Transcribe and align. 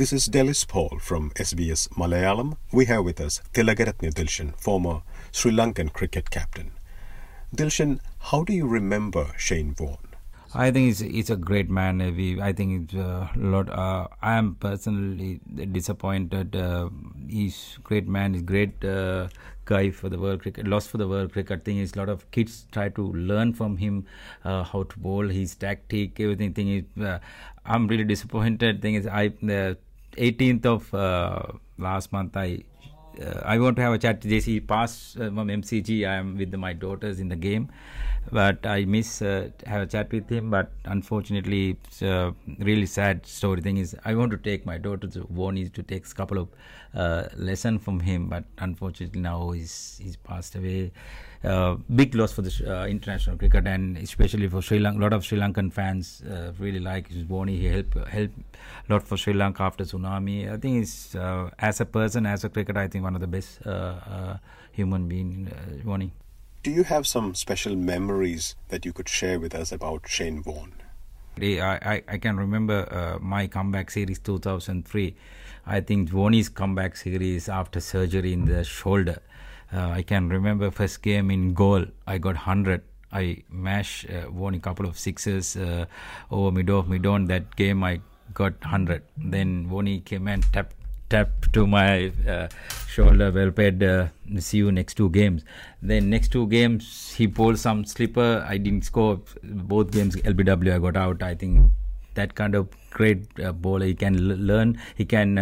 This 0.00 0.14
is 0.14 0.28
Delys 0.30 0.66
Paul 0.66 0.98
from 0.98 1.30
SBS 1.32 1.90
Malayalam. 1.90 2.56
We 2.72 2.86
have 2.86 3.04
with 3.04 3.20
us 3.20 3.42
Tilakaratne 3.52 4.10
Dilshan, 4.14 4.58
former 4.58 5.02
Sri 5.30 5.52
Lankan 5.52 5.92
cricket 5.92 6.30
captain. 6.30 6.70
Dilshan, 7.54 8.00
how 8.30 8.42
do 8.42 8.54
you 8.54 8.66
remember 8.66 9.26
Shane 9.36 9.74
Warne? 9.78 9.98
I 10.54 10.70
think 10.70 10.86
he's, 10.86 11.00
he's 11.00 11.28
a 11.28 11.36
great 11.36 11.68
man. 11.68 12.00
Uh, 12.00 12.12
We, 12.12 12.40
I 12.40 12.54
think 12.54 12.84
it's 12.84 12.94
a 12.94 13.30
lot. 13.36 13.68
Uh, 13.68 14.08
I 14.22 14.36
am 14.36 14.54
personally 14.54 15.40
disappointed. 15.70 16.56
Uh, 16.56 16.88
he's 17.28 17.78
great 17.84 18.08
man. 18.08 18.32
He's 18.32 18.42
great 18.42 18.82
uh, 18.82 19.28
guy 19.66 19.90
for 19.90 20.08
the 20.08 20.18
world 20.18 20.40
cricket. 20.40 20.66
Lost 20.66 20.88
for 20.88 20.96
the 20.96 21.08
world 21.08 21.34
cricket. 21.34 21.66
Thing 21.66 21.76
is, 21.76 21.92
a 21.94 21.98
lot 21.98 22.08
of 22.08 22.28
kids 22.30 22.66
try 22.72 22.88
to 22.88 23.12
learn 23.12 23.52
from 23.52 23.76
him 23.76 24.06
uh, 24.46 24.64
how 24.64 24.84
to 24.84 24.98
bowl, 24.98 25.28
his 25.28 25.54
tactic, 25.54 26.18
everything. 26.18 26.54
Thing 26.54 26.68
is, 26.70 27.04
uh, 27.04 27.18
I'm 27.66 27.86
really 27.86 28.04
disappointed. 28.04 28.80
Thing 28.80 28.94
is, 28.94 29.06
I 29.06 29.32
18th 30.12 30.66
of 30.66 30.94
uh, 30.94 31.42
last 31.78 32.12
month 32.12 32.36
I 32.36 32.64
uh, 33.20 33.40
I 33.44 33.58
want 33.58 33.76
to 33.76 33.82
have 33.82 33.92
a 33.92 33.98
chat 33.98 34.20
JC. 34.20 34.66
Passed 34.66 35.16
uh, 35.16 35.26
from 35.26 35.48
MCG. 35.48 36.08
I 36.08 36.14
am 36.14 36.36
with 36.36 36.54
my 36.54 36.72
daughters 36.72 37.20
in 37.20 37.28
the 37.28 37.36
game, 37.36 37.68
but 38.30 38.64
I 38.64 38.84
miss 38.84 39.20
uh, 39.20 39.50
have 39.66 39.82
a 39.82 39.86
chat 39.86 40.12
with 40.12 40.28
him. 40.28 40.50
But 40.50 40.70
unfortunately, 40.84 41.76
it's 41.84 42.02
a 42.02 42.34
really 42.58 42.86
sad 42.86 43.26
story. 43.26 43.60
Thing 43.60 43.78
is, 43.78 43.96
I 44.04 44.14
want 44.14 44.30
to 44.32 44.38
take 44.38 44.64
my 44.64 44.78
daughter 44.78 45.08
to 45.08 45.20
Warnie 45.24 45.72
to 45.72 45.82
take 45.82 46.06
a 46.06 46.14
couple 46.14 46.38
of 46.38 46.48
uh, 46.94 47.24
lesson 47.36 47.78
from 47.78 48.00
him, 48.00 48.28
but 48.28 48.44
unfortunately 48.58 49.20
now 49.20 49.50
he's 49.50 50.00
he's 50.02 50.16
passed 50.16 50.54
away. 50.54 50.92
Uh, 51.42 51.76
big 51.94 52.14
loss 52.14 52.32
for 52.32 52.42
the 52.42 52.52
uh, 52.66 52.86
international 52.86 53.36
cricket 53.36 53.66
and 53.66 53.96
especially 53.96 54.46
for 54.46 54.60
Sri 54.60 54.78
Lanka. 54.78 55.00
A 55.00 55.02
lot 55.02 55.12
of 55.14 55.24
Sri 55.24 55.38
Lankan 55.38 55.72
fans 55.72 56.22
uh, 56.30 56.52
really 56.58 56.80
like 56.80 57.08
his 57.08 57.24
Warnie. 57.24 57.58
He 57.58 57.66
helped 57.66 57.94
helped 58.08 58.38
a 58.88 58.92
lot 58.92 59.02
for 59.02 59.16
Sri 59.16 59.32
Lanka 59.32 59.62
after 59.62 59.84
tsunami. 59.84 60.52
I 60.52 60.58
think 60.58 60.78
he's 60.78 61.16
uh, 61.16 61.48
as 61.58 61.80
a 61.80 61.86
person, 61.86 62.26
as 62.26 62.44
a 62.44 62.50
cricketer, 62.50 62.78
I 62.78 62.88
think 62.88 63.04
one 63.04 63.14
of 63.14 63.22
the 63.22 63.26
best 63.26 63.60
human 64.72 65.08
being, 65.08 65.50
uh, 65.50 65.88
Warnie. 65.88 66.10
Do 66.62 66.70
you 66.70 66.84
have 66.84 67.06
some 67.06 67.34
special 67.34 67.74
memories 67.74 68.54
that 68.68 68.84
you 68.84 68.92
could 68.92 69.08
share 69.08 69.40
with 69.40 69.54
us 69.54 69.72
about 69.72 70.06
Shane? 70.06 70.42
I, 71.42 71.78
I, 71.94 72.02
I 72.06 72.18
can 72.18 72.36
remember 72.36 72.86
uh, 72.92 73.18
my 73.18 73.46
comeback 73.46 73.90
series 73.90 74.18
2003. 74.18 75.14
I 75.66 75.80
think 75.80 76.10
Warnie's 76.10 76.48
comeback 76.48 76.96
series 76.96 77.48
after 77.48 77.80
surgery 77.80 78.32
in 78.32 78.44
the 78.44 78.64
shoulder. 78.64 79.22
Uh, 79.72 79.88
I 79.90 80.02
can 80.02 80.28
remember 80.28 80.70
first 80.70 81.02
game 81.02 81.30
in 81.30 81.54
Galle. 81.54 81.86
I 82.06 82.18
got 82.18 82.34
100. 82.34 82.82
I 83.12 83.42
mash 83.50 84.06
uh, 84.08 84.30
won 84.30 84.54
a 84.54 84.60
couple 84.60 84.86
of 84.86 84.98
sixes 84.98 85.56
uh, 85.56 85.86
over 86.30 86.50
mid 86.52 86.70
off 86.70 86.86
mid 86.86 87.06
on. 87.06 87.26
That 87.26 87.56
game 87.56 87.82
I 87.82 88.00
got 88.34 88.60
100. 88.60 89.02
Then 89.16 89.68
Warnie 89.68 90.04
came 90.04 90.28
and 90.28 90.44
tapped 90.52 90.76
tap 91.08 91.28
to 91.52 91.66
my 91.66 92.12
uh, 92.28 92.48
shoulder. 92.88 93.30
Well 93.32 93.50
played. 93.50 93.82
Uh, 93.82 94.08
see 94.38 94.58
you 94.58 94.70
next 94.70 94.94
two 94.94 95.10
games. 95.10 95.44
Then 95.82 96.08
next 96.10 96.28
two 96.28 96.46
games 96.46 97.12
he 97.16 97.26
pulled 97.26 97.58
some 97.58 97.84
flipper. 97.84 98.44
I 98.48 98.58
didn't 98.58 98.84
score 98.84 99.20
both 99.42 99.90
games. 99.90 100.16
LBW 100.16 100.74
I 100.74 100.78
got 100.78 100.96
out. 100.96 101.22
I 101.22 101.34
think 101.34 101.70
that 102.14 102.34
kind 102.34 102.54
of 102.54 102.68
great 102.90 103.26
uh, 103.40 103.52
bowler. 103.52 103.86
He 103.86 103.94
can 103.94 104.16
l- 104.16 104.36
learn. 104.36 104.80
He 104.96 105.04
can. 105.04 105.38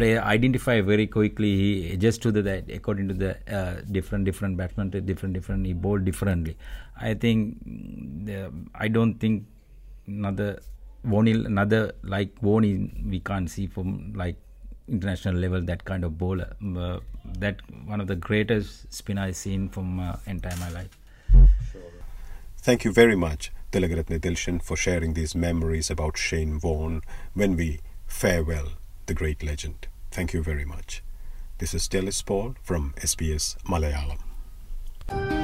Uh, 0.00 0.18
identify 0.24 0.80
very 0.80 1.06
quickly. 1.06 1.56
He 1.56 1.92
adjusts 1.92 2.18
to 2.18 2.32
the 2.32 2.42
that 2.42 2.68
according 2.68 3.06
to 3.08 3.14
the 3.14 3.36
uh, 3.54 3.80
different 3.92 4.24
different 4.24 4.56
batsmen 4.56 4.90
different 4.90 5.34
different 5.34 5.66
he 5.66 5.72
bowl 5.72 5.98
differently. 5.98 6.56
I 7.00 7.14
think 7.14 7.64
mm, 7.64 8.26
the, 8.26 8.52
i 8.74 8.88
don't 8.88 9.14
think 9.20 9.44
another 10.06 10.60
Vonil, 11.06 11.46
another 11.46 11.92
like 12.02 12.34
Warnie 12.40 13.08
we 13.08 13.20
can't 13.20 13.48
see 13.48 13.68
from 13.68 14.12
like 14.16 14.36
international 14.88 15.36
level 15.36 15.62
that 15.62 15.84
kind 15.84 16.02
of 16.02 16.18
bowler. 16.18 16.56
Uh, 16.76 16.98
that 17.38 17.60
one 17.86 18.00
of 18.00 18.08
the 18.08 18.16
greatest 18.16 18.92
spin 18.92 19.16
i've 19.16 19.36
seen 19.36 19.68
from 19.68 20.00
uh, 20.00 20.16
entire 20.26 20.56
my 20.56 20.70
life. 20.70 20.98
Thank 22.58 22.84
you 22.84 22.92
very 22.92 23.14
much, 23.14 23.52
Tilakaratne 23.70 24.18
Dilshan, 24.18 24.60
for 24.60 24.76
sharing 24.76 25.14
these 25.14 25.34
memories 25.36 25.90
about 25.90 26.16
Shane 26.16 26.58
Warne. 26.62 27.02
When 27.34 27.56
we 27.56 27.80
farewell 28.06 28.70
the 29.06 29.14
great 29.14 29.42
legend. 29.42 29.88
Thank 30.10 30.32
you 30.32 30.42
very 30.42 30.64
much. 30.64 31.02
This 31.58 31.74
is 31.74 31.88
Delys 31.88 32.24
Paul 32.24 32.54
from 32.62 32.94
SBS 32.96 33.56
Malayalam. 33.64 35.43